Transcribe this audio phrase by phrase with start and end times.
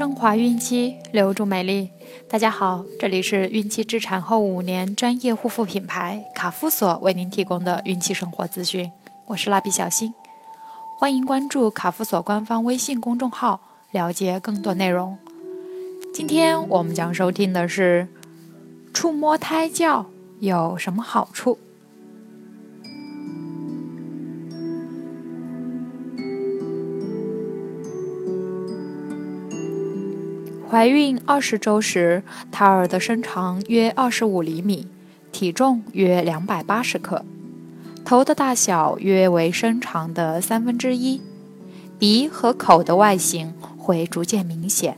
[0.00, 1.90] 升华孕期，留住美丽。
[2.26, 8.90] 大家好，这里是孕期至产后五年专业护肤品牌卡夫索为您提供的孕期生活资讯。
[9.26, 10.14] 我是蜡笔小新，
[10.98, 13.60] 欢迎关注卡夫索官方微信公众号，
[13.90, 15.18] 了解更多内容。
[16.14, 18.08] 今天我们将收听的是：
[18.94, 20.06] 触摸胎教
[20.38, 21.58] 有什么好处？
[30.70, 34.86] 怀孕二十周时，胎儿的身长约二十五厘米，
[35.32, 37.24] 体重约两百八十克，
[38.04, 41.20] 头的大小约为身长的三分之一，
[41.98, 44.96] 鼻和口的外形会逐渐明显，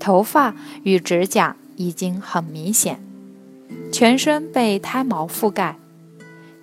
[0.00, 2.98] 头发与指甲已经很明显，
[3.92, 5.76] 全身被胎毛覆盖，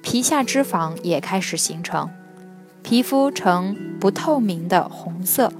[0.02, 2.10] 皮下脂肪也开始形成，
[2.82, 5.54] 皮肤呈不透明的红色。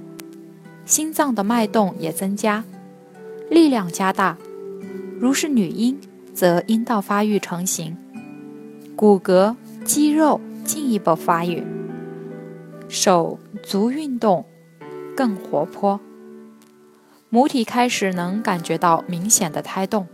[0.86, 2.64] 心脏的脉动也增加，
[3.50, 4.38] 力量加大。
[5.18, 5.98] 如是女婴，
[6.32, 7.96] 则阴道发育成型，
[8.94, 11.64] 骨骼、肌肉进一步发育，
[12.88, 14.46] 手足运动
[15.16, 15.98] 更活泼。
[17.30, 20.06] 母体开始能感觉到明显的胎动。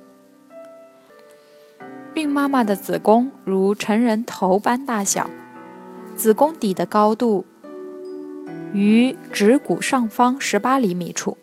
[2.14, 5.28] 孕妈妈的子宫如成人头般大小，
[6.16, 7.44] 子宫底的高度。
[8.72, 11.36] 于指骨上方十八厘米处，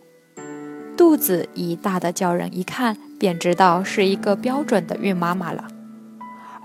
[0.97, 5.67] 肚子已大的叫人一看便知道是一个标准的孕妈妈了。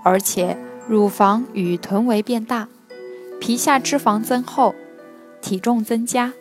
[0.03, 0.57] 而且
[0.87, 2.67] 乳房与臀围变大，
[3.39, 4.73] 皮下脂肪增厚，
[5.41, 6.33] 体重增加，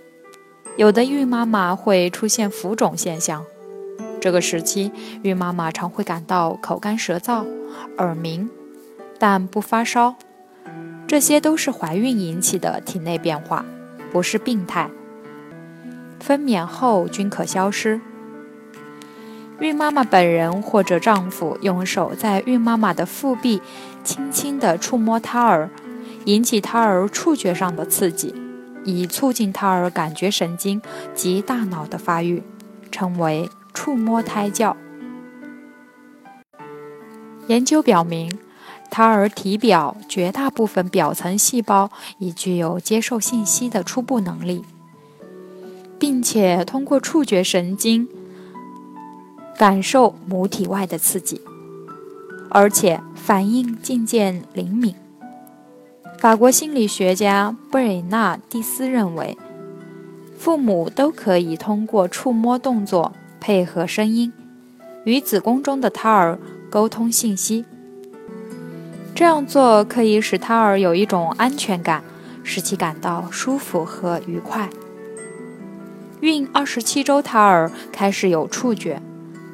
[0.76, 3.44] 有的孕妈妈会出现浮肿现象。
[4.20, 4.90] 这个时期，
[5.22, 7.44] 孕妈妈常会感到口干舌燥、
[7.98, 8.48] 耳鸣，
[9.18, 10.14] 但不发烧，
[11.06, 13.66] 这些都是怀孕引起的体内变化。
[14.14, 14.88] 不是病态，
[16.20, 18.00] 分娩后均可消失。
[19.58, 23.60] 孕妈妈本人或者丈夫用手在孕妈妈的腹壁
[24.04, 25.68] 轻轻地触摸胎儿，
[26.26, 28.32] 引起胎儿触觉上的刺激，
[28.84, 30.80] 以促进胎儿感觉神经
[31.12, 32.44] 及大脑的发育，
[32.92, 34.76] 称为触摸胎教。
[37.48, 38.38] 研究表明。
[38.94, 44.62] 胎儿体表绝大部分表层细胞已具有接受信息的初步能力，
[45.98, 48.08] 并且通过触觉神经
[49.58, 51.40] 感受母体外的刺激，
[52.48, 54.94] 而且反应渐渐灵敏。
[56.20, 59.36] 法国心理学家布瑞纳蒂斯认为，
[60.38, 64.32] 父母都可以通过触摸动作配合声音，
[65.02, 66.38] 与子宫中的胎儿
[66.70, 67.64] 沟通信息。
[69.14, 72.02] 这样做可以使胎儿有一种安全感，
[72.42, 74.68] 使其感到舒服和愉快。
[76.20, 79.00] 孕二十七周胎儿开始有触觉，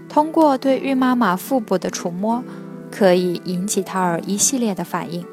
[0.09, 2.43] 通过对孕妈妈腹部的触摸，
[2.91, 5.27] 可以引起胎儿一系列的反应。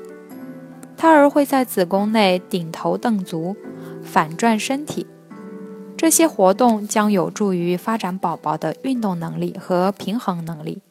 [0.97, 3.55] 胎儿会在子宫内顶头蹬足、
[4.03, 5.07] 反转身体，
[5.95, 10.81] 这些活动将有助于发展宝宝的运动能力和平衡能力。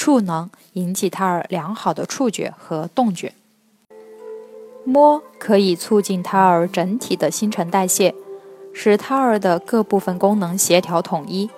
[0.00, 3.34] 触能引起胎儿良好的触觉和动觉，
[4.82, 8.14] 摸可以促进胎儿整体的新陈代谢，
[8.72, 11.50] 使胎儿的各部分功能协调统一。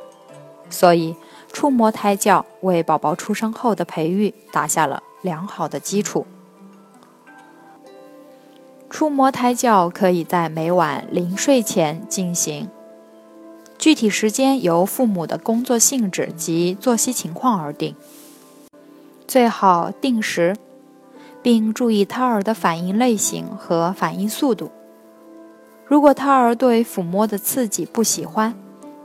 [0.69, 1.15] 所以，
[1.53, 6.27] 触摸胎教为宝宝出生后的培育打下了良好的基础。
[8.91, 12.69] 触摸胎教可以在每晚临睡前进行，
[13.79, 17.95] 具体时间由父母的工作性质及作息情况而定。
[19.33, 20.55] 最好定时，
[21.41, 24.71] 并注意胎儿的反应类型和反应速度。
[25.87, 28.55] 如果胎儿对抚摸的刺激不喜欢，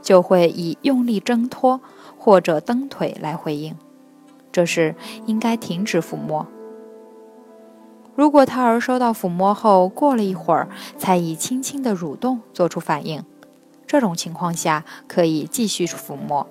[0.02, 1.80] 就会以用力挣脱
[2.18, 3.74] 或者蹬腿来回应，
[4.52, 4.94] 这时
[5.24, 6.46] 应该停止抚摸。
[8.14, 10.68] 如果胎儿收到抚摸后，过了一会儿
[10.98, 13.24] 才以轻轻的蠕动做出反应，
[13.86, 16.46] 这种情况下可以继续抚摸。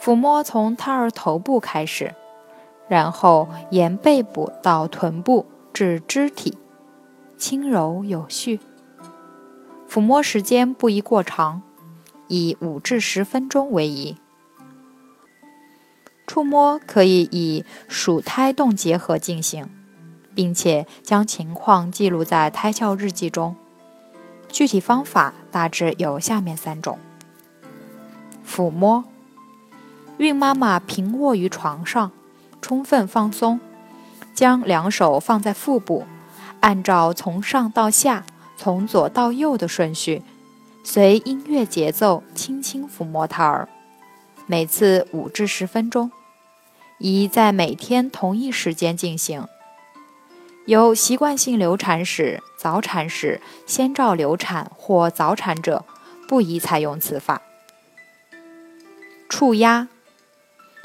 [0.00, 2.14] 抚摸从胎儿头部开始，
[2.88, 6.56] 然后沿背部到臀部至肢体，
[7.36, 8.60] 轻柔有序。
[9.88, 11.62] 抚摸时间不宜过长，
[12.26, 14.16] 以五至十分钟为宜。
[16.26, 19.66] 触摸可以以数胎动结合进行，
[20.34, 23.56] 并且将情况记录在胎教日记中。
[24.48, 26.98] 具体方法大致有下面三种：
[28.46, 29.04] 抚摸。
[30.18, 32.12] 孕妈妈平卧于床上，
[32.60, 33.60] 充分放松，
[34.34, 36.04] 将两手放在腹部，
[36.60, 38.24] 按照从上到下、
[38.56, 40.22] 从左到右的顺序，
[40.84, 43.68] 随音乐节奏轻轻抚摸胎儿，
[44.46, 46.10] 每次五至十分钟，
[46.98, 49.46] 宜在每天同一时间进行。
[50.66, 55.84] 有习惯性流产史、早产史、先兆流产或早产者，
[56.28, 57.40] 不宜采用此法。
[59.30, 59.88] 触压，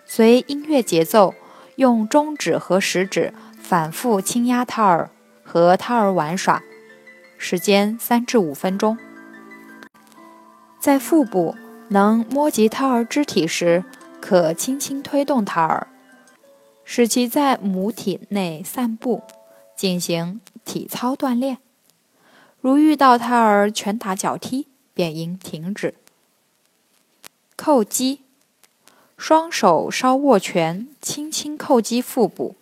[0.05, 1.33] 随音乐节奏，
[1.75, 5.09] 用中指和食指反复轻压胎儿，
[5.43, 6.61] 和胎儿玩耍，
[7.37, 8.97] 时间三至五分钟。
[10.79, 11.55] 在腹部
[11.89, 13.83] 能摸及胎儿肢体时，
[14.21, 15.87] 可轻轻推动胎儿，
[16.83, 19.23] 使其在母体内散步，
[19.75, 21.57] 进行体操锻炼。
[22.59, 25.95] 如遇到胎儿拳打脚踢，便应停止。
[27.55, 28.22] 叩击，
[29.17, 32.55] 双手稍握拳，轻轻叩击腹部，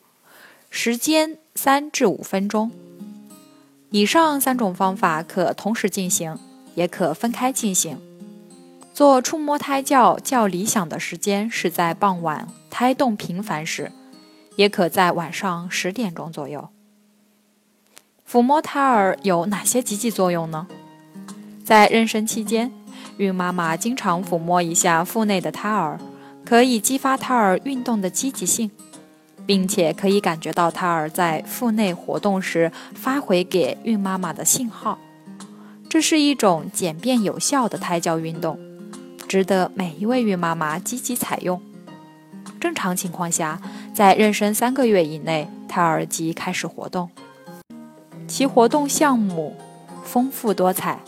[0.69, 2.71] 时间三至五分钟。
[3.89, 6.37] 以上三种方法可同时进行，
[6.75, 7.99] 也可分开进行。
[8.93, 13.91] 做触摸胎教较理想的时间是在傍晚胎动频繁时，
[14.57, 16.69] 也可在晚上十点钟左右。
[18.29, 20.67] 抚摸胎儿有哪些积极作用呢？
[21.65, 22.71] 在妊娠期间，
[23.17, 25.99] 孕妈妈经常抚摸一下腹内的胎儿，
[26.51, 28.69] 可以激发胎儿运动的积极性，
[29.45, 34.99] 并且可以感觉到胎儿在腹内活动时发回给孕妈妈的信号。
[35.87, 38.59] 这是一种简便有效的胎教运动。
[39.29, 41.61] 值得每一位孕妈妈积极采用。
[42.59, 43.61] 正常情况下，
[43.93, 47.09] 在妊娠三个月以内，胎儿即开始活动。
[48.27, 49.55] 其活动项目
[50.03, 50.99] 丰富多彩，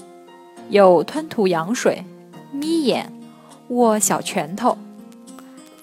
[0.69, 2.05] 有吞吐羊水、
[2.53, 3.11] 眯眼、
[3.67, 4.77] 握小拳头、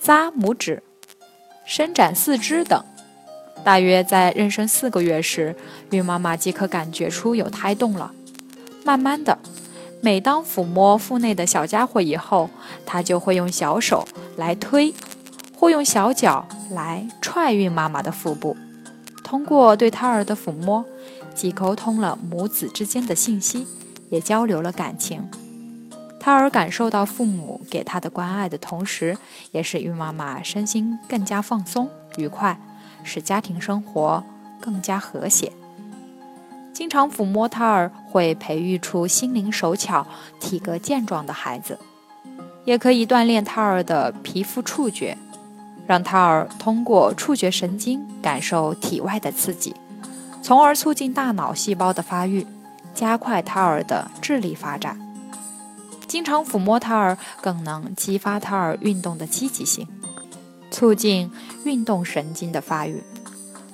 [0.00, 0.82] 扎拇指、
[1.67, 2.82] 伸展四肢等。
[3.62, 5.55] 大约在妊娠四个月时，
[5.91, 8.12] 孕妈妈即可感觉出有胎动了。
[8.82, 9.38] 慢慢的。
[10.02, 12.49] 每当抚摸腹内的小家伙以后，
[12.87, 14.08] 他就会用小手
[14.38, 14.94] 来推，
[15.55, 18.56] 或用小脚来踹孕妈妈的腹部。
[19.23, 20.82] 通过对胎儿的抚摸，
[21.35, 23.67] 既沟通了母子之间的信息，
[24.08, 25.29] 也交流了感情。
[26.20, 29.17] 胎儿感受到父母给他的关爱的同时，
[29.52, 31.88] 也使孕妈妈身心更加放松
[32.19, 32.61] 愉快，
[33.02, 34.22] 使家庭生活
[34.61, 35.50] 更加和谐。
[36.75, 40.06] 经常抚摸胎儿，会培育出心灵手巧、
[40.38, 41.78] 体格健壮的孩子，
[42.66, 45.16] 也可以锻炼胎儿的皮肤触觉，
[45.87, 49.75] 让胎儿通过触觉神经感受体外的刺激，
[50.43, 52.46] 从而促进大脑细胞的发育，
[52.94, 54.99] 加快胎儿的智力发展。
[56.11, 59.87] 经常抚摸胎儿，更能激发胎儿运动的积极性，
[60.69, 61.31] 促进
[61.65, 63.01] 运动神经的发育，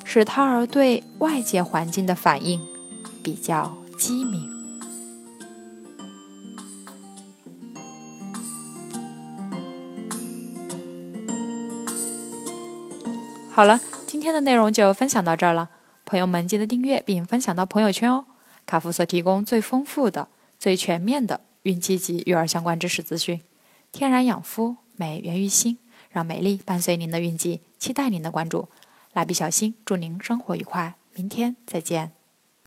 [0.05, 2.61] 使胎儿对外界环境的反应。
[3.25, 4.49] 比较机敏。
[13.51, 15.71] 好了，今天的内容就分享到这儿了，
[16.05, 18.27] 朋友们记得订阅并分享到朋友圈哦。
[18.67, 20.29] 卡夫所提供最丰富的、
[20.59, 23.41] 最全面的孕期及育儿相关知识资讯，
[23.91, 25.79] 天然养肤，美源于心，
[26.11, 28.69] 让美丽伴随您的孕期，期待您的关注。
[29.13, 32.16] 蜡笔小新，祝您生活愉快，明天再见。